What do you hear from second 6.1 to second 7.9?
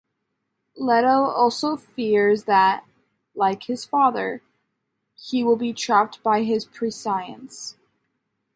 by his prescience.